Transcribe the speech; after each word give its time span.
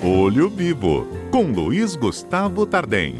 Olho 0.00 0.48
Vivo, 0.48 1.08
com 1.32 1.50
Luiz 1.50 1.96
Gustavo 1.96 2.64
Tardem. 2.64 3.16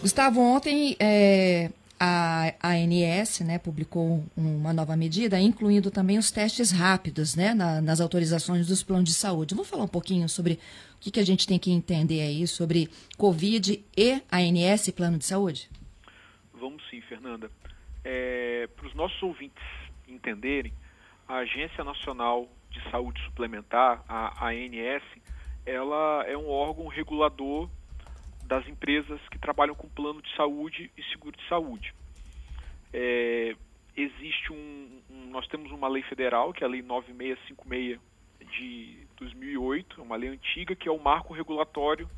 Gustavo, 0.00 0.40
ontem 0.40 0.96
é, 0.98 1.70
a 2.00 2.50
ANS 2.62 3.40
né, 3.40 3.58
publicou 3.58 4.24
uma 4.34 4.72
nova 4.72 4.96
medida, 4.96 5.38
incluindo 5.38 5.90
também 5.90 6.16
os 6.16 6.30
testes 6.30 6.70
rápidos 6.70 7.36
né, 7.36 7.52
na, 7.52 7.82
nas 7.82 8.00
autorizações 8.00 8.66
dos 8.66 8.82
planos 8.82 9.10
de 9.10 9.14
saúde. 9.14 9.54
Vamos 9.54 9.68
falar 9.68 9.84
um 9.84 9.88
pouquinho 9.88 10.26
sobre 10.30 10.54
o 10.54 10.58
que, 11.00 11.10
que 11.10 11.20
a 11.20 11.26
gente 11.26 11.46
tem 11.46 11.58
que 11.58 11.70
entender 11.70 12.22
aí 12.22 12.46
sobre 12.46 12.88
Covid 13.18 13.84
e 13.94 14.22
ANS, 14.32 14.88
plano 14.92 15.18
de 15.18 15.26
saúde? 15.26 15.68
Vamos 16.54 16.82
sim, 16.88 17.02
Fernanda. 17.02 17.50
É, 18.02 18.66
Para 18.74 18.86
os 18.86 18.94
nossos 18.94 19.22
ouvintes 19.22 19.62
entenderem, 20.08 20.72
a 21.28 21.36
Agência 21.36 21.82
Nacional 21.82 22.48
de 22.70 22.90
Saúde 22.90 23.22
Suplementar, 23.24 24.04
a 24.08 24.48
ANS, 24.48 25.02
ela 25.64 26.24
é 26.26 26.36
um 26.36 26.48
órgão 26.48 26.86
regulador 26.86 27.68
das 28.44 28.66
empresas 28.68 29.20
que 29.28 29.38
trabalham 29.38 29.74
com 29.74 29.88
plano 29.88 30.22
de 30.22 30.34
saúde 30.36 30.90
e 30.96 31.02
seguro 31.04 31.36
de 31.36 31.48
saúde. 31.48 31.92
É, 32.92 33.56
existe 33.96 34.52
um, 34.52 35.02
um, 35.10 35.30
nós 35.30 35.46
temos 35.48 35.72
uma 35.72 35.88
lei 35.88 36.02
federal, 36.04 36.52
que 36.52 36.62
é 36.62 36.66
a 36.66 36.70
Lei 36.70 36.82
9656 36.82 38.00
de 38.52 39.06
2008, 39.16 40.02
uma 40.02 40.14
lei 40.14 40.30
antiga 40.30 40.76
que 40.76 40.88
é 40.88 40.92
o 40.92 41.02
marco 41.02 41.34
regulatório 41.34 42.08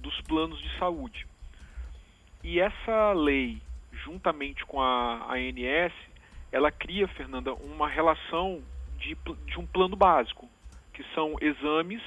dos 0.00 0.18
planos 0.22 0.60
de 0.62 0.78
saúde. 0.78 1.26
E 2.42 2.58
essa 2.58 3.12
lei, 3.12 3.60
juntamente 3.92 4.64
com 4.64 4.80
a 4.80 5.34
ANS, 5.34 5.92
ela 6.52 6.70
cria, 6.70 7.06
Fernanda, 7.08 7.54
uma 7.54 7.88
relação 7.88 8.62
de, 8.98 9.16
de 9.46 9.58
um 9.58 9.66
plano 9.66 9.96
básico, 9.96 10.48
que 10.92 11.04
são 11.14 11.36
exames 11.40 12.02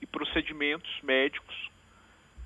e 0.00 0.06
procedimentos 0.06 0.90
médicos 1.02 1.70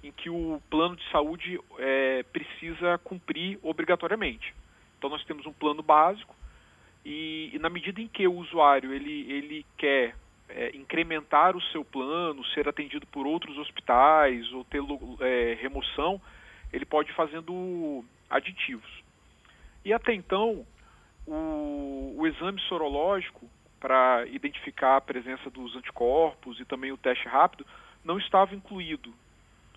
em 0.03 0.11
que 0.11 0.31
o 0.31 0.61
plano 0.71 0.97
de 0.97 1.11
saúde 1.11 1.61
é, 1.79 2.23
precisa 2.25 2.99
cumprir 2.99 3.59
obrigatoriamente. 3.63 4.55
Então 4.99 5.11
nós 5.11 5.25
temos 5.25 5.47
um 5.47 5.53
plano 5.53 5.83
básico 5.83 6.35
e, 7.05 7.51
e 7.53 7.59
na 7.59 7.69
medida 7.69 8.01
em 8.01 8.09
que 8.09 8.27
o 8.27 8.35
usuário 8.35 8.93
ele, 8.93 9.31
ele 9.31 9.67
quer 9.77 10.15
é, 10.49 10.75
incrementar 10.75 11.57
o 11.57 11.63
seu 11.65 11.85
plano, 11.85 12.45
ser 12.47 12.69
atendido 12.69 13.07
por 13.07 13.27
outros 13.27 13.57
hospitais 13.59 14.51
ou 14.53 14.65
ter 14.65 14.83
é, 15.21 15.59
remoção, 15.61 16.21
ele 16.73 16.85
pode 16.85 17.11
ir 17.11 17.15
fazendo 17.15 18.05
aditivos. 18.29 18.91
E 19.85 19.93
até 19.93 20.13
então, 20.13 20.67
o, 21.31 22.15
o 22.19 22.27
exame 22.27 22.61
sorológico 22.63 23.49
para 23.79 24.27
identificar 24.27 24.97
a 24.97 25.01
presença 25.01 25.49
dos 25.49 25.75
anticorpos 25.77 26.61
e 26.61 26.65
também 26.65 26.93
o 26.93 26.99
teste 26.99 27.27
rápido 27.29 27.65
não 28.05 28.19
estava 28.19 28.55
incluído 28.55 29.13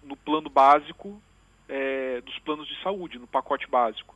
no 0.02 0.18
plano 0.18 0.50
básico 0.50 1.22
é, 1.70 2.20
dos 2.22 2.38
planos 2.40 2.68
de 2.68 2.82
saúde, 2.82 3.20
no 3.20 3.28
pacote 3.28 3.68
básico. 3.70 4.16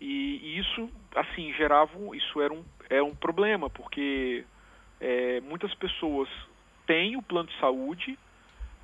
E, 0.00 0.40
e, 0.42 0.58
isso, 0.58 0.90
assim, 1.14 1.52
gerava, 1.54 1.92
isso 2.14 2.40
era 2.40 2.52
um, 2.52 2.64
é 2.90 3.02
um 3.02 3.14
problema, 3.14 3.70
porque 3.70 4.44
é, 5.00 5.40
muitas 5.40 5.74
pessoas 5.74 6.28
têm 6.86 7.16
o 7.16 7.22
plano 7.22 7.48
de 7.48 7.58
saúde, 7.58 8.18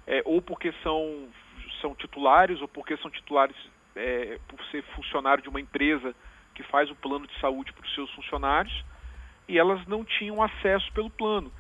é, 0.07 0.23
ou 0.25 0.41
porque 0.41 0.73
são, 0.83 1.29
são 1.81 1.95
titulares, 1.95 2.61
ou 2.63 2.69
porque 2.69 2.97
são 2.97 3.11
titulares 3.11 3.57
é, 3.95 4.39
por 4.49 4.63
ser 4.67 4.83
funcionário 4.95 5.43
de 5.43 5.51
uma 5.51 5.61
empresa 5.61 6.15
que 6.55 6.63
faz 6.65 6.91
o 6.91 6.95
plano 6.95 7.27
de 7.27 7.39
saúde 7.41 7.73
para 7.73 7.85
os 7.85 7.95
seus 7.95 8.11
funcionários, 8.13 8.85
e 9.49 9.59
elas 9.59 9.87
não 9.87 10.05
tinham 10.05 10.43
acesso 10.43 10.93
pelo 10.93 11.11
plano. 11.11 11.53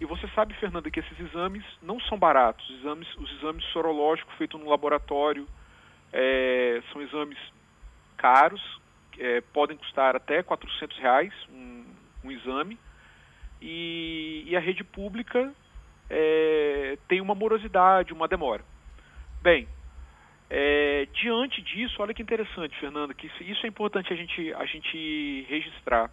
E 0.00 0.04
você 0.04 0.28
sabe, 0.34 0.54
Fernanda, 0.54 0.90
que 0.90 1.00
esses 1.00 1.18
exames 1.18 1.64
não 1.82 1.98
são 2.00 2.18
baratos. 2.18 2.68
Os 2.68 2.80
exames, 2.80 3.16
os 3.16 3.30
exames 3.38 3.64
sorológicos 3.66 4.34
feitos 4.36 4.60
no 4.60 4.68
laboratório 4.68 5.46
é, 6.12 6.82
são 6.92 7.00
exames 7.00 7.38
caros, 8.16 8.62
é, 9.18 9.40
podem 9.52 9.76
custar 9.76 10.14
até 10.14 10.42
400 10.42 10.98
reais 10.98 11.32
um, 11.50 11.84
um 12.24 12.30
exame. 12.30 12.78
E, 13.60 14.44
e, 14.46 14.54
a 14.54 14.60
rede 14.60 14.84
pública 14.84 15.50
é, 16.10 16.98
tem 17.08 17.22
uma 17.22 17.34
morosidade, 17.34 18.12
uma 18.12 18.28
demora. 18.28 18.62
Bem, 19.40 19.66
é, 20.48 21.08
diante 21.12 21.60
disso, 21.60 22.00
olha 22.00 22.14
que 22.14 22.22
interessante, 22.22 22.78
Fernanda, 22.78 23.12
que 23.12 23.26
isso 23.40 23.66
é 23.66 23.68
importante 23.68 24.12
a 24.12 24.16
gente, 24.16 24.52
a 24.54 24.64
gente 24.64 25.46
registrar. 25.48 26.10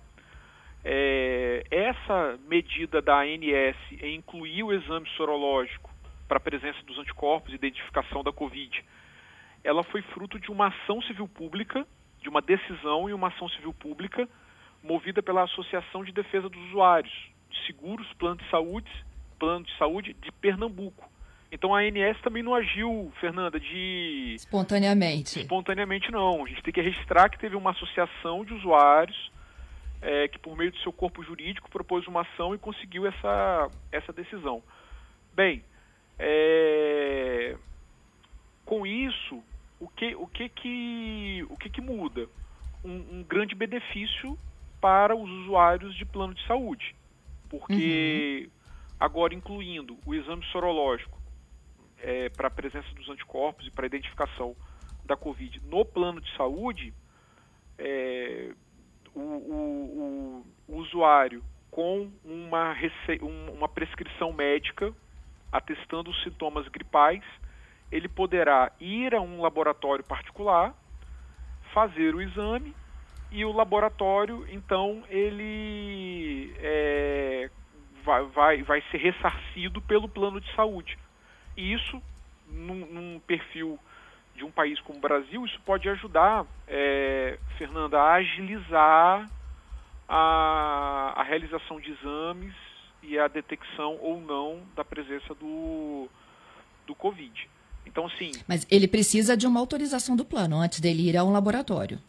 É, 0.84 1.64
essa 1.72 2.38
medida 2.48 3.02
da 3.02 3.22
ANS 3.22 3.78
em 4.02 4.16
incluir 4.16 4.64
o 4.64 4.74
exame 4.74 5.08
sorológico 5.16 5.90
para 6.28 6.38
a 6.38 6.42
presença 6.42 6.82
dos 6.84 6.98
anticorpos 6.98 7.54
e 7.54 7.56
identificação 7.56 8.24
da 8.24 8.34
Covid, 8.34 8.84
ela 9.64 9.84
foi 9.84 10.02
fruto 10.02 10.40
de 10.40 10.52
uma 10.52 10.68
ação 10.68 11.02
civil 11.04 11.28
pública, 11.28 11.88
de 12.22 12.28
uma 12.28 12.42
decisão 12.42 13.10
e 13.10 13.14
uma 13.14 13.28
ação 13.28 13.48
civil 13.50 13.74
pública 13.74 14.28
movida 14.84 15.24
pela 15.24 15.44
Associação 15.44 16.04
de 16.04 16.12
Defesa 16.12 16.50
dos 16.50 16.62
Usuários 16.70 17.14
de 17.50 17.66
Seguros, 17.66 18.12
Plano 18.14 18.38
de 18.38 18.50
Saúde, 18.50 18.92
Plano 19.40 19.64
de 19.64 19.78
Saúde 19.78 20.14
de 20.16 20.32
Pernambuco. 20.34 21.12
Então 21.53 21.75
a 21.75 21.81
ANS 21.81 22.19
também 22.24 22.41
não 22.41 22.56
agiu, 22.56 23.14
Fernanda, 23.22 23.59
de 23.59 24.34
espontaneamente. 24.36 25.40
Espontaneamente 25.40 26.12
não. 26.12 26.44
A 26.44 26.47
gente 26.50 26.64
tem 26.64 26.74
que 26.74 26.81
registrar 26.81 27.30
que 27.30 27.38
teve 27.38 27.56
uma 27.56 27.69
associação 27.69 28.44
de 28.44 28.56
usuários 28.56 29.31
é, 30.02 30.28
que 30.28 30.40
por 30.40 30.58
meio 30.58 30.72
do 30.72 30.80
seu 30.80 30.91
corpo 30.91 31.24
jurídico 31.24 31.69
propôs 31.69 32.08
uma 32.08 32.22
ação 32.22 32.56
e 32.56 32.58
conseguiu 32.58 33.06
essa, 33.06 33.69
essa 33.91 34.12
decisão. 34.12 34.64
Bem, 35.36 35.64
é, 36.18 37.56
com 38.66 38.88
isso, 38.88 39.44
o 39.80 39.88
que, 39.88 40.16
o 40.16 40.25
que, 40.25 40.50
que, 40.50 41.46
o 41.52 41.56
que, 41.56 41.70
que 41.70 41.81
muda? 41.81 42.28
Um, 42.84 43.20
um 43.20 43.24
grande 43.24 43.53
benefício 43.53 44.35
para 44.81 45.16
os 45.16 45.30
usuários 45.30 45.96
de 45.96 46.03
plano 46.03 46.34
de 46.34 46.44
saúde, 46.47 46.96
porque 47.47 48.46
uhum. 48.47 48.52
agora 49.00 49.35
incluindo 49.35 49.96
o 50.03 50.16
exame 50.16 50.44
sorológico 50.46 51.22
é, 52.03 52.30
para 52.30 52.47
a 52.47 52.52
presença 52.52 52.88
dos 52.94 53.09
anticorpos 53.09 53.66
e 53.66 53.72
para 53.72 53.86
a 53.86 53.88
identificação 53.88 54.56
da 55.06 55.16
Covid 55.16 55.62
no 55.66 55.84
plano 55.86 56.22
de 56.22 56.36
saúde, 56.36 56.94
é, 57.78 58.52
o, 59.16 59.19
o, 59.19 60.46
o 60.68 60.75
usuário 60.78 61.44
com 61.72 62.12
uma, 62.24 62.75
uma 63.52 63.68
prescrição 63.68 64.31
médica 64.31 64.94
atestando 65.52 66.09
os 66.09 66.24
sintomas 66.24 66.68
gripais, 66.68 67.24
ele 67.91 68.08
poderá 68.08 68.72
ir 68.80 69.14
a 69.14 69.22
um 69.22 69.41
laboratório 69.41 70.03
particular, 70.03 70.74
fazer 71.74 72.16
o 72.16 72.22
exame 72.22 72.75
e 73.31 73.46
o 73.46 73.52
laboratório, 73.52 74.46
então, 74.50 75.03
ele 75.09 76.56
é, 76.59 77.50
vai, 78.03 78.24
vai, 78.25 78.64
vai 78.64 78.84
ser 78.91 78.97
ressarcido 78.97 79.81
pelo 79.81 80.08
plano 80.08 80.40
de 80.40 80.56
saúde. 80.56 80.97
E 81.56 81.74
isso, 81.74 82.02
num, 82.50 82.86
num 82.86 83.19
perfil 83.25 83.80
de 84.36 84.44
um 84.44 84.52
país 84.52 84.80
como 84.81 84.97
o 84.97 85.02
Brasil, 85.02 85.46
isso 85.46 85.59
pode 85.66 85.88
ajudar, 85.90 86.46
é, 86.68 87.38
Fernanda, 87.58 88.00
a 88.00 88.14
agilizar 88.16 89.30
a, 90.08 91.14
a 91.16 91.24
realização 91.24 91.80
de 91.80 91.91
exames 91.91 92.56
e 93.02 93.18
a 93.19 93.28
detecção 93.28 93.97
ou 94.02 94.19
não 94.19 94.62
da 94.75 94.84
presença 94.84 95.36
do, 95.36 96.08
do 96.88 96.96
Covid. 96.96 97.50
Então, 97.85 98.09
sim. 98.12 98.31
Mas 98.47 98.66
ele 98.72 98.88
precisa 98.88 99.35
de 99.38 99.46
uma 99.46 99.59
autorização 99.59 100.16
do 100.16 100.25
plano 100.25 100.58
antes 100.58 100.80
dele 100.80 101.09
ir 101.09 101.18
a 101.18 101.24
um 101.24 101.31
laboratório. 101.31 102.00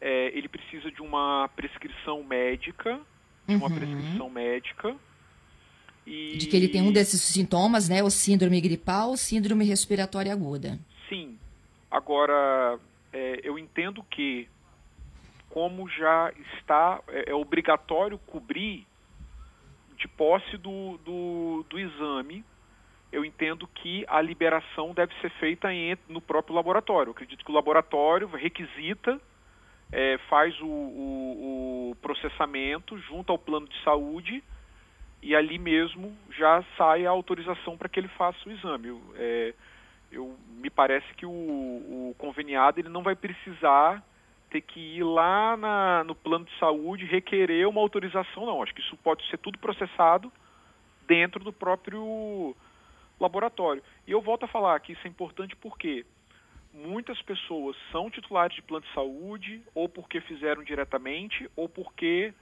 É, 0.00 0.26
ele 0.36 0.48
precisa 0.48 0.90
de 0.90 1.02
uma 1.02 1.48
prescrição 1.56 2.22
médica, 2.22 3.00
de 3.46 3.54
uhum. 3.54 3.60
uma 3.60 3.70
prescrição 3.70 4.30
médica 4.30 4.94
e... 6.08 6.36
De 6.38 6.46
que 6.46 6.56
ele 6.56 6.68
tem 6.68 6.82
um 6.82 6.90
desses 6.90 7.20
sintomas, 7.20 7.88
né? 7.88 8.02
O 8.02 8.10
síndrome 8.10 8.60
gripal, 8.60 9.16
síndrome 9.16 9.64
respiratória 9.64 10.32
aguda. 10.32 10.78
Sim. 11.08 11.38
Agora, 11.90 12.78
é, 13.12 13.40
eu 13.42 13.58
entendo 13.58 14.02
que, 14.02 14.48
como 15.50 15.88
já 15.88 16.32
está, 16.56 17.00
é, 17.08 17.30
é 17.30 17.34
obrigatório 17.34 18.18
cobrir 18.26 18.86
de 19.96 20.08
posse 20.08 20.56
do, 20.56 20.98
do, 21.04 21.66
do, 21.68 21.78
exame, 21.78 22.44
eu 23.10 23.24
entendo 23.24 23.66
que 23.66 24.04
a 24.08 24.20
liberação 24.22 24.94
deve 24.94 25.12
ser 25.20 25.30
feita 25.32 25.72
em, 25.72 25.96
no 26.08 26.20
próprio 26.20 26.54
laboratório. 26.54 27.10
Eu 27.10 27.12
acredito 27.14 27.44
que 27.44 27.50
o 27.50 27.54
laboratório 27.54 28.28
requisita, 28.28 29.20
é, 29.90 30.18
faz 30.28 30.58
o, 30.60 30.66
o, 30.66 31.90
o 31.90 31.96
processamento 31.96 32.98
junto 32.98 33.32
ao 33.32 33.38
plano 33.38 33.66
de 33.66 33.82
saúde 33.82 34.42
e 35.22 35.34
ali 35.34 35.58
mesmo 35.58 36.16
já 36.30 36.64
sai 36.76 37.06
a 37.06 37.10
autorização 37.10 37.76
para 37.76 37.88
que 37.88 37.98
ele 37.98 38.08
faça 38.08 38.38
o 38.48 38.52
exame. 38.52 39.00
É, 39.16 39.54
eu, 40.12 40.36
me 40.48 40.70
parece 40.70 41.12
que 41.14 41.26
o, 41.26 41.30
o, 41.30 42.14
conveniado 42.18 42.80
ele 42.80 42.88
não 42.88 43.02
vai 43.02 43.14
precisar 43.14 44.02
ter 44.50 44.62
que 44.62 44.80
ir 44.80 45.02
lá 45.02 45.56
na, 45.56 46.04
no 46.04 46.14
plano 46.14 46.44
de 46.44 46.58
saúde 46.58 47.04
requerer 47.04 47.68
uma 47.68 47.80
autorização, 47.80 48.46
não. 48.46 48.62
Acho 48.62 48.74
que 48.74 48.80
isso 48.80 48.96
pode 48.98 49.28
ser 49.28 49.38
tudo 49.38 49.58
processado 49.58 50.32
dentro 51.06 51.42
do 51.44 51.52
próprio 51.52 52.56
laboratório. 53.20 53.82
E 54.06 54.12
eu 54.12 54.22
volto 54.22 54.44
a 54.44 54.48
falar 54.48 54.78
que 54.80 54.92
isso 54.92 55.06
é 55.06 55.10
importante 55.10 55.54
porque 55.56 56.06
muitas 56.72 57.20
pessoas 57.22 57.76
são 57.90 58.10
titulares 58.10 58.54
de 58.54 58.62
plano 58.62 58.86
de 58.86 58.94
saúde 58.94 59.62
ou 59.74 59.88
porque 59.88 60.20
fizeram 60.20 60.62
diretamente 60.62 61.50
ou 61.56 61.68
porque 61.68 62.32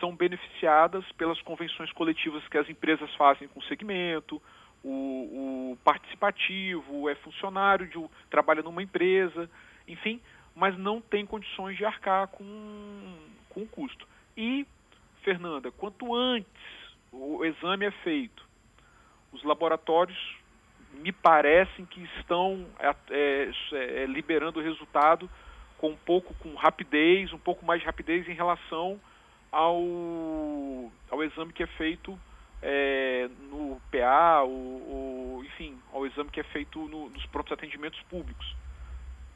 são 0.00 0.16
beneficiadas 0.16 1.04
pelas 1.12 1.40
convenções 1.42 1.92
coletivas 1.92 2.46
que 2.48 2.58
as 2.58 2.68
empresas 2.68 3.14
fazem 3.14 3.46
com 3.48 3.60
o 3.60 3.64
segmento, 3.64 4.42
o, 4.82 5.72
o 5.72 5.78
participativo, 5.84 7.08
é 7.08 7.14
funcionário, 7.16 7.86
de, 7.86 8.02
trabalha 8.30 8.62
numa 8.62 8.82
empresa, 8.82 9.48
enfim, 9.86 10.20
mas 10.56 10.76
não 10.76 11.00
tem 11.00 11.24
condições 11.26 11.76
de 11.76 11.84
arcar 11.84 12.28
com, 12.28 13.16
com 13.50 13.62
o 13.62 13.68
custo. 13.68 14.08
E, 14.36 14.66
Fernanda, 15.22 15.70
quanto 15.70 16.14
antes 16.14 16.48
o 17.12 17.44
exame 17.44 17.86
é 17.86 17.90
feito, 17.90 18.48
os 19.32 19.44
laboratórios 19.44 20.18
me 20.94 21.12
parecem 21.12 21.84
que 21.86 22.02
estão 22.18 22.66
é, 22.78 22.94
é, 23.10 23.50
é, 23.72 24.06
liberando 24.06 24.58
o 24.58 24.62
resultado 24.62 25.30
com 25.78 25.90
um 25.90 25.96
pouco 25.96 26.34
com 26.34 26.54
rapidez, 26.54 27.32
um 27.32 27.38
pouco 27.38 27.64
mais 27.64 27.80
de 27.80 27.86
rapidez 27.86 28.28
em 28.28 28.34
relação 28.34 29.00
ao, 29.50 29.82
ao 31.10 31.22
exame 31.22 31.52
que 31.52 31.62
é 31.62 31.66
feito 31.66 32.18
é, 32.62 33.28
no 33.50 33.80
PA, 33.90 34.44
o, 34.44 35.42
enfim, 35.44 35.78
ao 35.92 36.06
exame 36.06 36.30
que 36.30 36.40
é 36.40 36.44
feito 36.44 36.78
no, 36.88 37.08
nos 37.10 37.24
prontos 37.26 37.52
atendimentos 37.52 38.00
públicos. 38.02 38.54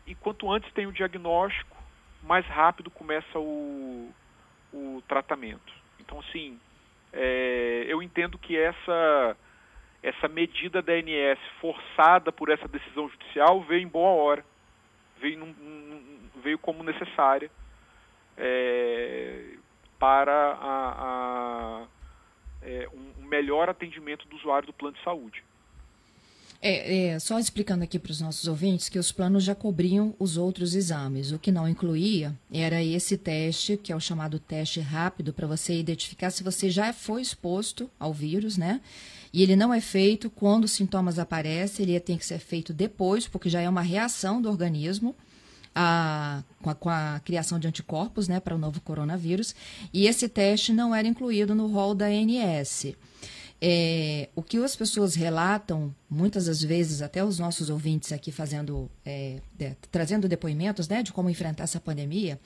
E 0.07 0.15
quanto 0.15 0.51
antes 0.51 0.73
tem 0.73 0.87
o 0.87 0.93
diagnóstico, 0.93 1.77
mais 2.23 2.47
rápido 2.47 2.91
começa 2.91 3.39
o, 3.39 4.11
o 4.73 5.03
tratamento. 5.09 5.73
Então, 5.99 6.21
assim, 6.21 6.59
é, 7.13 7.85
eu 7.89 8.03
entendo 8.03 8.39
que 8.39 8.59
essa, 8.59 9.37
essa 10.03 10.29
medida 10.29 10.83
da 10.83 10.93
ANS 10.93 11.39
forçada 11.61 12.31
por 12.31 12.51
essa 12.51 12.69
decisão 12.69 13.09
judicial 13.09 13.63
veio 13.63 13.83
em 13.83 13.89
boa 13.89 14.11
hora, 14.11 14.45
veio, 15.19 15.39
num, 15.39 15.47
num, 15.47 16.31
veio 16.43 16.59
como 16.59 16.83
necessária 16.83 17.51
é, 18.37 19.57
para 20.05 20.53
a, 20.61 20.91
a 21.01 21.87
é, 22.61 22.87
um 22.93 23.27
melhor 23.27 23.71
atendimento 23.71 24.29
do 24.29 24.37
usuário 24.37 24.67
do 24.67 24.73
plano 24.75 24.95
de 24.95 25.03
saúde. 25.03 25.43
É, 26.61 27.07
é, 27.07 27.19
só 27.19 27.39
explicando 27.39 27.85
aqui 27.85 27.99
para 27.99 28.13
os 28.13 28.21
nossos 28.21 28.47
ouvintes 28.47 28.91
que 28.91 28.99
os 28.99 29.11
planos 29.11 29.45
já 29.45 29.55
cobriam 29.55 30.15
os 30.19 30.37
outros 30.37 30.75
exames. 30.75 31.33
O 31.33 31.39
que 31.39 31.51
não 31.51 31.67
incluía 31.67 32.35
era 32.53 32.83
esse 32.83 33.17
teste, 33.17 33.79
que 33.79 33.93
é 33.93 33.97
o 33.97 34.01
chamado 34.01 34.39
teste 34.39 34.79
rápido, 34.79 35.33
para 35.33 35.47
você 35.47 35.79
identificar 35.79 36.31
se 36.31 36.43
você 36.43 36.69
já 36.69 36.93
foi 36.93 37.23
exposto 37.23 37.91
ao 37.99 38.13
vírus, 38.13 38.59
né? 38.59 38.83
E 39.33 39.43
ele 39.43 39.57
não 39.57 39.73
é 39.73 39.81
feito 39.81 40.29
quando 40.29 40.65
os 40.65 40.73
sintomas 40.73 41.19
aparecem, 41.19 41.87
ele 41.87 41.99
tem 41.99 42.19
que 42.19 42.27
ser 42.27 42.39
feito 42.39 42.75
depois, 42.75 43.27
porque 43.27 43.49
já 43.49 43.63
é 43.63 43.69
uma 43.71 43.81
reação 43.81 44.41
do 44.43 44.51
organismo 44.51 45.17
a, 45.75 46.43
com, 46.63 46.71
a, 46.71 46.75
com 46.75 46.89
a 46.89 47.21
criação 47.25 47.59
de 47.59 47.67
anticorpos 47.67 48.29
né, 48.29 48.41
para 48.41 48.55
o 48.55 48.59
novo 48.59 48.81
coronavírus. 48.81 49.55
E 49.93 50.07
esse 50.07 50.29
teste 50.29 50.73
não 50.73 50.95
era 50.95 51.09
incluído 51.09 51.55
no 51.55 51.67
rol 51.67 51.95
da 51.95 52.07
ANS. 52.07 52.95
É, 53.67 54.29
o 54.35 54.43
que 54.43 54.59
as 54.59 54.77
pessoas 54.77 55.15
relatam, 55.15 55.95
muitas 56.11 56.47
das 56.47 56.63
vezes, 56.63 57.01
até 57.01 57.25
os 57.25 57.39
nossos 57.39 57.71
ouvintes 57.71 58.13
aqui 58.13 58.31
fazendo, 58.31 58.91
é, 59.07 59.41
de, 59.57 59.75
trazendo 59.91 60.29
depoimentos 60.29 60.87
né, 60.87 61.03
de 61.03 61.13
como 61.13 61.31
enfrentar 61.31 61.65
essa 61.65 61.81
pandemia, 61.81 62.39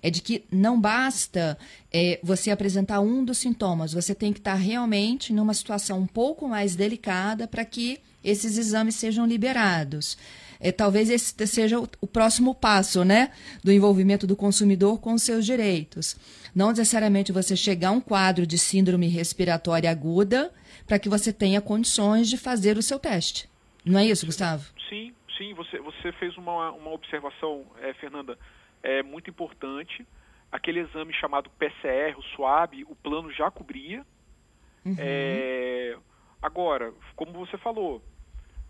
é 0.00 0.10
de 0.10 0.22
que 0.22 0.44
não 0.48 0.80
basta 0.80 1.58
é, 1.92 2.20
você 2.22 2.52
apresentar 2.52 3.00
um 3.00 3.24
dos 3.24 3.38
sintomas, 3.38 3.92
você 3.92 4.14
tem 4.14 4.32
que 4.32 4.38
estar 4.38 4.54
realmente 4.54 5.32
numa 5.32 5.54
situação 5.54 5.98
um 5.98 6.06
pouco 6.06 6.46
mais 6.46 6.76
delicada 6.76 7.48
para 7.48 7.64
que 7.64 7.98
esses 8.22 8.56
exames 8.56 8.94
sejam 8.94 9.26
liberados. 9.26 10.16
É, 10.60 10.70
talvez 10.70 11.08
esse 11.08 11.34
seja 11.46 11.80
o, 11.80 11.88
o 12.00 12.06
próximo 12.06 12.54
passo, 12.54 13.04
né, 13.04 13.32
do 13.64 13.72
envolvimento 13.72 14.26
do 14.26 14.36
consumidor 14.36 15.00
com 15.00 15.14
os 15.14 15.22
seus 15.22 15.46
direitos. 15.46 16.16
Não 16.54 16.68
necessariamente 16.68 17.32
você 17.32 17.56
chegar 17.56 17.88
a 17.88 17.92
um 17.92 18.00
quadro 18.00 18.46
de 18.46 18.58
síndrome 18.58 19.08
respiratória 19.08 19.90
aguda 19.90 20.52
para 20.86 20.98
que 20.98 21.08
você 21.08 21.32
tenha 21.32 21.60
condições 21.60 22.28
de 22.28 22.36
fazer 22.36 22.76
o 22.76 22.82
seu 22.82 22.98
teste. 22.98 23.48
Não 23.84 23.98
é 23.98 24.04
isso, 24.04 24.26
Gustavo? 24.26 24.64
Sim, 24.88 25.14
sim. 25.38 25.54
Você, 25.54 25.78
você 25.78 26.12
fez 26.12 26.36
uma, 26.36 26.72
uma 26.72 26.90
observação, 26.90 27.64
é, 27.80 27.94
Fernanda, 27.94 28.38
é 28.82 29.02
muito 29.02 29.30
importante. 29.30 30.06
Aquele 30.52 30.80
exame 30.80 31.12
chamado 31.14 31.48
PCR, 31.50 32.18
o 32.18 32.22
SWAB, 32.34 32.84
o 32.88 32.96
plano 32.96 33.32
já 33.32 33.50
cobria. 33.50 34.04
Uhum. 34.84 34.96
É, 34.98 35.96
agora, 36.42 36.92
como 37.14 37.32
você 37.32 37.56
falou, 37.58 38.02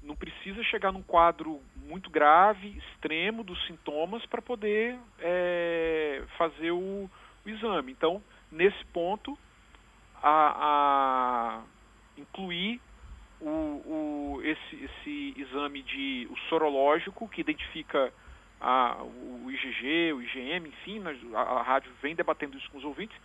não 0.02 0.16
precisa 0.16 0.62
chegar 0.64 0.92
num 0.92 1.02
quadro 1.02 1.60
muito 1.76 2.10
grave, 2.10 2.68
extremo 2.78 3.44
dos 3.44 3.62
sintomas 3.66 4.24
para 4.26 4.40
poder 4.40 4.98
é, 5.18 6.22
fazer 6.38 6.70
o, 6.70 7.10
o, 7.44 7.48
exame. 7.48 7.92
Então, 7.92 8.22
nesse 8.50 8.84
ponto, 8.86 9.36
a, 10.22 10.56
a 10.56 11.62
incluir 12.16 12.80
o, 13.40 13.48
o, 13.48 14.40
esse, 14.42 14.84
esse 14.84 15.34
exame 15.36 15.82
de 15.82 16.28
o 16.30 16.36
sorológico 16.48 17.28
que 17.28 17.40
identifica 17.40 18.12
a, 18.60 19.02
o 19.02 19.50
IgG, 19.50 20.12
o 20.12 20.22
IgM, 20.22 20.68
enfim, 20.68 21.02
a, 21.34 21.40
a, 21.40 21.62
rádio 21.62 21.90
vem 22.02 22.14
debatendo 22.14 22.56
isso 22.56 22.70
com 22.70 22.78
os 22.78 22.84
ouvintes, 22.84 23.16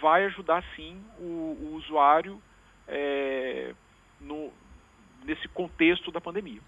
vai 0.00 0.24
ajudar 0.24 0.64
sim 0.74 1.02
o, 1.18 1.56
o 1.60 1.74
usuário 1.74 2.40
é, 2.86 3.74
no, 4.20 4.52
nesse 5.28 5.46
contexto 5.48 6.10
da 6.10 6.20
pandemia. 6.20 6.60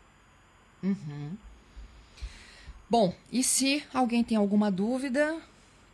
Uhum. 0.83 1.37
Bom, 2.89 3.15
e 3.33 3.43
se 3.43 3.85
alguém 3.95 4.23
tem 4.23 4.37
alguma 4.37 4.71
dúvida, 4.71 5.41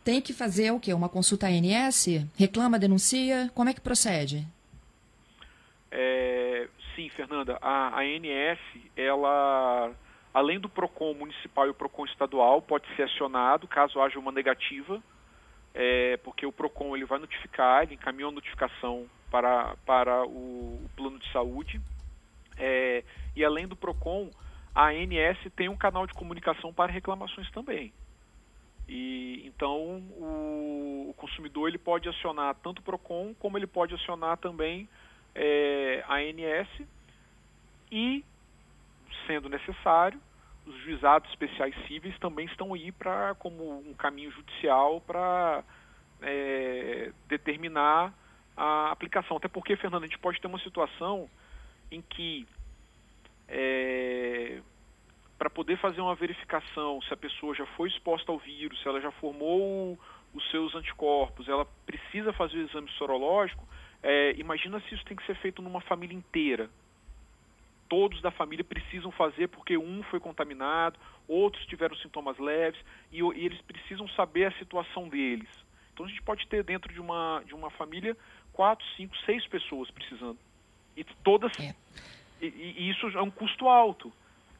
tem 0.03 0.21
que 0.21 0.33
fazer 0.33 0.71
o 0.71 0.79
quê? 0.79 0.93
Uma 0.93 1.09
consulta 1.09 1.47
ANS? 1.47 2.07
Reclama, 2.35 2.79
denuncia? 2.79 3.49
Como 3.53 3.69
é 3.69 3.73
que 3.73 3.81
procede? 3.81 4.45
É, 5.91 6.67
sim, 6.95 7.09
Fernanda. 7.09 7.57
A, 7.61 7.99
ANS, 8.01 8.59
ela, 8.95 9.91
além 10.33 10.59
do 10.59 10.67
PROCON 10.67 11.13
municipal 11.13 11.67
e 11.67 11.69
o 11.69 11.73
PROCON 11.73 12.05
estadual, 12.05 12.61
pode 12.61 12.85
ser 12.95 13.03
acionado 13.03 13.67
caso 13.67 14.01
haja 14.01 14.17
uma 14.19 14.31
negativa, 14.31 15.01
é, 15.73 16.17
porque 16.17 16.45
o 16.45 16.51
PROCON 16.51 16.95
ele 16.95 17.05
vai 17.05 17.19
notificar, 17.19 17.83
ele 17.83 17.93
encaminhou 17.93 18.31
a 18.31 18.33
notificação 18.33 19.05
para, 19.29 19.75
para 19.85 20.25
o, 20.25 20.81
o 20.83 20.89
plano 20.95 21.19
de 21.19 21.31
saúde. 21.31 21.79
É, 22.57 23.03
e 23.35 23.43
além 23.43 23.67
do 23.67 23.75
PROCON, 23.75 24.29
a 24.73 24.89
ANS 24.89 25.37
tem 25.55 25.69
um 25.69 25.77
canal 25.77 26.05
de 26.05 26.13
comunicação 26.13 26.73
para 26.73 26.91
reclamações 26.91 27.49
também. 27.51 27.93
E 28.87 29.43
então 29.45 30.01
o, 30.17 31.07
o 31.09 31.13
consumidor 31.17 31.67
ele 31.67 31.77
pode 31.77 32.07
acionar 32.07 32.55
tanto 32.63 32.79
o 32.79 32.83
PROCON 32.83 33.33
como 33.39 33.57
ele 33.57 33.67
pode 33.67 33.93
acionar 33.93 34.37
também 34.37 34.87
é, 35.35 36.03
a 36.07 36.15
ANS 36.15 36.67
e, 37.91 38.23
sendo 39.25 39.49
necessário, 39.49 40.19
os 40.65 40.75
juizados 40.83 41.29
especiais 41.29 41.73
cíveis 41.87 42.17
também 42.19 42.45
estão 42.45 42.73
aí 42.73 42.91
para 42.91 43.35
como 43.35 43.79
um 43.79 43.93
caminho 43.93 44.31
judicial 44.31 44.99
para 45.01 45.63
é, 46.21 47.11
determinar 47.27 48.13
a 48.55 48.91
aplicação. 48.91 49.37
Até 49.37 49.47
porque, 49.47 49.75
Fernando, 49.77 50.03
a 50.03 50.07
gente 50.07 50.19
pode 50.19 50.41
ter 50.41 50.47
uma 50.47 50.59
situação 50.59 51.29
em 51.91 52.01
que 52.01 52.47
é, 53.47 54.61
para 55.37 55.49
poder 55.49 55.77
fazer 55.77 56.01
uma 56.01 56.15
verificação 56.15 57.01
se 57.01 57.13
a 57.13 57.17
pessoa 57.17 57.55
já 57.55 57.65
foi 57.65 57.89
exposta 57.89 58.31
ao 58.31 58.39
vírus, 58.39 58.81
se 58.81 58.87
ela 58.87 58.99
já 58.99 59.11
formou 59.11 59.97
os 60.33 60.51
seus 60.51 60.75
anticorpos, 60.75 61.47
ela 61.47 61.65
precisa 61.85 62.33
fazer 62.33 62.57
o 62.57 62.67
exame 62.67 62.89
sorológico, 62.91 63.67
é, 64.03 64.33
imagina 64.37 64.79
se 64.81 64.95
isso 64.95 65.05
tem 65.05 65.15
que 65.15 65.25
ser 65.25 65.35
feito 65.35 65.61
numa 65.61 65.81
família 65.81 66.15
inteira. 66.15 66.69
Todos 67.89 68.21
da 68.21 68.31
família 68.31 68.65
precisam 68.65 69.11
fazer 69.11 69.47
porque 69.47 69.77
um 69.77 70.03
foi 70.03 70.19
contaminado, 70.19 70.99
outros 71.27 71.65
tiveram 71.67 71.95
sintomas 71.97 72.37
leves 72.37 72.79
e, 73.11 73.19
e 73.19 73.45
eles 73.45 73.61
precisam 73.61 74.07
saber 74.09 74.45
a 74.45 74.51
situação 74.59 75.07
deles. 75.07 75.49
Então 75.93 76.05
a 76.05 76.09
gente 76.09 76.21
pode 76.21 76.45
ter 76.47 76.63
dentro 76.63 76.93
de 76.93 76.99
uma, 76.99 77.41
de 77.45 77.55
uma 77.55 77.69
família 77.71 78.15
quatro, 78.51 78.85
cinco, 78.95 79.15
seis 79.25 79.47
pessoas 79.47 79.89
precisando. 79.91 80.37
E 80.97 81.03
todas. 81.23 81.51
É. 81.59 81.75
E, 82.41 82.47
e, 82.47 82.89
isso 82.89 83.07
é 83.09 83.21
um 83.21 83.29
custo 83.29 83.67
alto. 83.67 84.11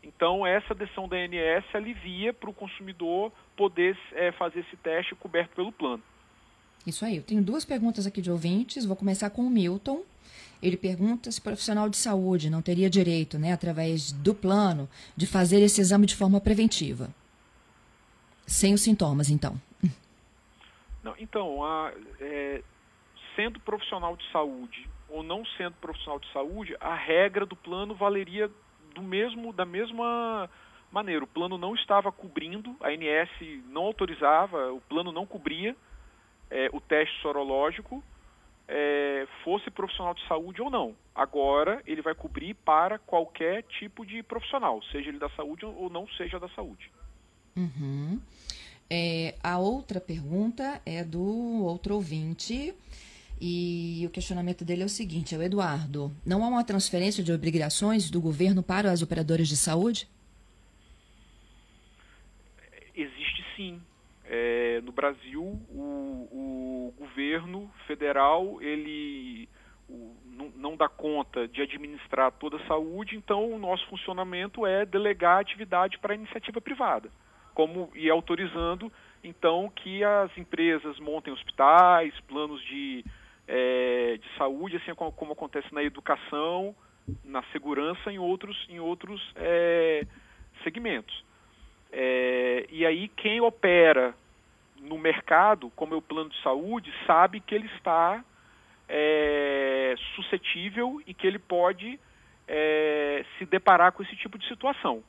Então, 0.03 0.46
essa 0.46 0.74
decisão 0.74 1.08
da 1.08 1.17
ANS 1.17 1.65
alivia 1.74 2.32
para 2.32 2.50
o 2.50 2.53
consumidor 2.53 3.32
poder 3.56 3.98
é, 4.13 4.32
fazer 4.32 4.60
esse 4.60 4.77
teste 4.77 5.15
coberto 5.15 5.56
pelo 5.56 5.72
plano. 5.72 6.01
Isso 6.86 7.03
aí. 7.03 7.17
Eu 7.17 7.24
tenho 7.24 7.44
duas 7.44 7.65
perguntas 7.65 8.06
aqui 8.06 8.22
de 8.22 8.32
ouvintes. 8.32 8.86
Vou 8.86 8.96
começar 8.96 9.29
com 9.32 9.41
o 9.41 9.50
Milton. 9.50 10.03
Ele 10.62 10.77
pergunta 10.77 11.32
se 11.32 11.41
profissional 11.41 11.89
de 11.89 11.98
saúde 11.98 12.50
não 12.50 12.62
teria 12.62 12.89
direito, 12.89 13.38
né, 13.38 13.53
através 13.53 14.12
do 14.12 14.34
plano, 14.34 14.89
de 15.15 15.27
fazer 15.27 15.62
esse 15.62 15.82
exame 15.82 16.06
de 16.06 16.15
forma 16.15 16.39
preventiva. 16.39 17.10
sem 18.46 18.74
os 18.74 18.82
sintomas, 18.82 19.29
então. 19.29 19.60
Não, 21.03 21.13
então, 21.20 21.63
a, 21.63 21.91
é, 22.20 22.63
sendo 23.36 23.60
profissional 23.60 24.15
de 24.15 24.29
saúde 24.32 24.89
ou 25.09 25.23
não 25.23 25.45
sendo 25.57 25.75
profissional 25.75 26.19
de 26.19 26.31
saúde, 26.31 26.75
a 26.79 26.95
regra 26.95 27.45
do 27.45 27.55
plano 27.55 27.95
valeria 27.95 28.49
do 28.93 29.01
mesmo 29.01 29.53
da 29.53 29.65
mesma 29.65 30.49
maneira. 30.91 31.23
O 31.23 31.27
plano 31.27 31.57
não 31.57 31.75
estava 31.75 32.11
cobrindo, 32.11 32.75
a 32.81 32.89
ANS 32.89 33.29
não 33.69 33.83
autorizava, 33.83 34.71
o 34.71 34.81
plano 34.81 35.11
não 35.11 35.25
cobria 35.25 35.75
é, 36.49 36.69
o 36.73 36.79
teste 36.79 37.19
sorológico, 37.21 38.03
é, 38.67 39.27
fosse 39.43 39.69
profissional 39.69 40.13
de 40.13 40.25
saúde 40.27 40.61
ou 40.61 40.69
não. 40.69 40.95
Agora 41.15 41.81
ele 41.85 42.01
vai 42.01 42.13
cobrir 42.13 42.53
para 42.53 42.99
qualquer 42.99 43.63
tipo 43.63 44.05
de 44.05 44.21
profissional, 44.23 44.81
seja 44.91 45.09
ele 45.09 45.19
da 45.19 45.29
saúde 45.29 45.65
ou 45.65 45.89
não 45.89 46.07
seja 46.09 46.39
da 46.39 46.49
saúde. 46.49 46.91
Uhum. 47.55 48.19
É, 48.89 49.35
a 49.43 49.57
outra 49.57 49.99
pergunta 49.99 50.81
é 50.85 51.03
do 51.03 51.63
outro 51.63 51.95
ouvinte. 51.95 52.73
E 53.39 54.03
o 54.06 54.10
questionamento 54.10 54.65
dele 54.65 54.82
é 54.82 54.86
o 54.86 54.89
seguinte, 54.89 55.36
é 55.36 55.38
o 55.38 55.44
Eduardo. 55.44 56.12
Não 56.25 56.44
há 56.44 56.48
uma 56.48 56.63
transferência 56.63 57.24
de 57.24 57.32
obrigações 57.32 58.10
do 58.10 58.20
governo 58.20 58.63
para 58.63 58.91
as 58.91 59.01
operadoras 59.01 59.48
de 59.48 59.56
saúde? 59.56 60.08
Existe 62.96 63.46
sim. 63.56 63.82
É, 64.25 64.82
no 64.82 64.91
Brasil, 64.91 65.41
o, 65.41 66.27
o, 66.32 66.94
governo 66.98 67.72
federal 67.86 68.62
ele 68.62 69.48
o, 69.88 70.15
não, 70.25 70.50
não, 70.56 70.75
dá 70.75 70.89
conta 70.89 71.48
de 71.48 71.62
administrar 71.62 72.32
toda 72.34 72.58
a 72.58 72.67
saúde, 72.67 73.15
então 73.15 73.51
o 73.53 73.58
nosso 73.58 73.88
funcionamento 73.88 74.65
é 74.65 74.86
delegar 74.86 75.39
atividade 75.39 75.98
para 76.00 76.13
a 76.13 76.15
iniciativa 76.15 76.60
privada, 76.60 77.10
como 77.53 77.89
e 77.96 78.10
autorizando 78.10 78.91
então 79.24 79.72
que 79.75 80.03
as 80.03 80.36
empresas 80.38 81.00
montem 81.00 81.34
hospitais, 81.34 82.13
planos 82.27 82.62
de, 82.65 83.03
é, 83.47 84.17
de 84.17 84.37
saúde, 84.37 84.77
assim 84.77 84.93
como, 84.93 85.11
como, 85.11 85.33
acontece 85.33 85.73
na 85.73 85.83
educação, 85.83 86.75
na 87.23 87.41
segurança, 87.51 88.11
em 88.11 88.19
outros, 88.19 88.57
em 88.69 88.79
outros 88.79 89.21
é, 89.35 90.05
segmentos. 90.63 91.23
É, 91.91 92.65
e 92.69 92.85
aí 92.85 93.07
quem 93.09 93.39
opera 93.39 94.13
no 94.81 94.97
mercado, 94.97 95.71
como 95.75 95.93
é 95.93 95.97
o 95.97 96.01
plano 96.01 96.29
de 96.29 96.41
saúde, 96.41 96.93
sabe 97.05 97.39
que 97.39 97.55
ele 97.55 97.67
está 97.77 98.23
é, 98.87 99.95
suscetível 100.15 101.01
e 101.05 101.13
que 101.13 101.25
ele 101.25 101.39
pode 101.39 101.99
é, 102.47 103.25
se 103.37 103.45
deparar 103.45 103.91
com 103.91 104.03
esse 104.03 104.15
tipo 104.17 104.37
de 104.37 104.47
situação. 104.47 105.03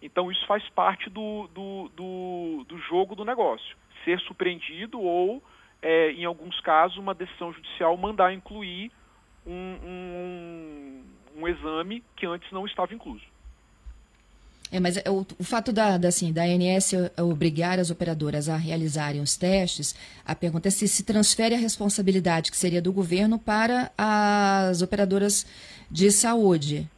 Então 0.00 0.30
isso 0.30 0.44
faz 0.46 0.68
parte 0.70 1.08
do, 1.08 1.48
do, 1.48 1.88
do, 1.94 2.64
do 2.68 2.78
jogo 2.78 3.14
do 3.14 3.24
negócio. 3.24 3.76
Ser 4.04 4.18
surpreendido 4.20 5.00
ou, 5.00 5.42
é, 5.82 6.12
em 6.12 6.24
alguns 6.24 6.58
casos, 6.60 6.96
uma 6.96 7.14
decisão 7.14 7.52
judicial 7.52 7.96
mandar 7.96 8.32
incluir 8.32 8.90
um, 9.46 9.76
um, 9.84 11.04
um 11.36 11.48
exame 11.48 12.02
que 12.16 12.24
antes 12.24 12.50
não 12.52 12.64
estava 12.64 12.94
incluso. 12.94 13.24
É, 14.70 14.80
mas 14.80 14.96
é, 14.96 15.10
o, 15.10 15.26
o 15.38 15.44
fato 15.44 15.70
da, 15.70 15.98
da, 15.98 16.08
assim, 16.08 16.32
da 16.32 16.44
ANS 16.44 16.92
obrigar 17.20 17.78
as 17.78 17.90
operadoras 17.90 18.48
a 18.48 18.56
realizarem 18.56 19.20
os 19.20 19.36
testes, 19.36 19.94
a 20.24 20.34
pergunta 20.34 20.68
é 20.68 20.70
se 20.70 20.88
se 20.88 21.02
transfere 21.02 21.54
a 21.54 21.58
responsabilidade 21.58 22.50
que 22.50 22.56
seria 22.56 22.80
do 22.80 22.90
governo 22.90 23.38
para 23.38 23.92
as 23.98 24.80
operadoras 24.80 25.46
de 25.90 26.10
saúde. 26.10 26.88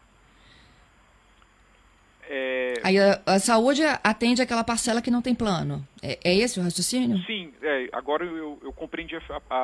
Aí 2.85 2.99
a, 2.99 3.19
a, 3.25 3.39
saúde 3.39 3.81
atende 4.05 4.43
aquela 4.43 4.63
parcela 4.63 5.01
que 5.01 5.11
não 5.11 5.23
tem 5.23 5.35
plano. 5.35 5.83
É, 6.03 6.19
é 6.23 6.35
esse 6.35 6.61
o 6.61 6.63
raciocínio? 6.63 7.17
Sim, 7.25 7.51
é, 7.63 7.89
agora 7.91 8.27
eu, 8.27 8.59
eu 8.63 8.75
compreendi 8.75 9.17
a, 9.17 9.21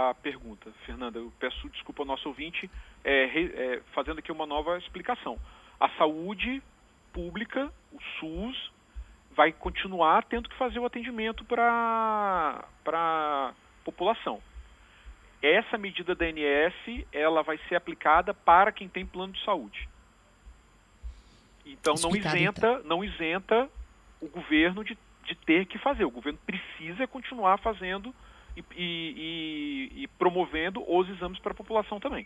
a, 0.09 0.15
pergunta, 0.15 0.73
Fernanda. 0.87 1.19
Eu 1.19 1.31
peço 1.39 1.69
desculpa 1.69 2.01
ao 2.01 2.07
nosso 2.07 2.27
ouvinte, 2.27 2.71
é, 3.05 3.25
é, 3.25 3.83
fazendo 3.93 4.21
aqui 4.21 4.33
uma 4.33 4.47
nova 4.47 4.79
explicação. 4.79 5.39
A 5.79 5.91
saúde 5.99 6.63
pública, 7.13 7.71
o 7.93 7.99
SUS, 8.19 8.73
vai 9.37 9.53
continuar 9.53 10.25
tendo 10.25 10.49
que 10.49 10.57
fazer 10.57 10.79
o 10.79 10.87
atendimento 10.87 11.45
para 11.45 12.65
a 12.87 13.53
população. 13.85 14.41
Essa 15.43 15.77
medida 15.77 16.15
da 16.15 16.25
ANS, 16.25 17.05
ela 17.13 17.43
vai 17.43 17.59
ser 17.69 17.75
aplicada 17.75 18.33
para 18.33 18.73
quem 18.73 18.89
tem 18.89 19.05
plano 19.05 19.35
de 19.35 19.45
saúde. 19.45 19.91
Então 21.73 21.95
não 22.03 22.17
isenta, 22.17 22.73
então. 22.79 22.83
não 22.85 23.05
isenta 23.05 23.69
o 24.21 24.29
governo 24.29 24.85
de, 24.85 24.97
de 25.25 25.35
ter 25.35 25.67
que 25.67 25.79
fazer. 25.79 26.05
O 26.05 26.11
governo 26.11 26.39
precisa 26.45 27.07
continuar 27.07 27.59
fazendo 27.59 28.15
e, 28.57 28.65
e, 28.77 30.03
e 30.03 30.09
promovendo 30.19 30.83
os 30.87 31.09
exames 31.09 31.39
para 31.39 31.53
a 31.53 31.55
população 31.55 32.01
também. 32.01 32.19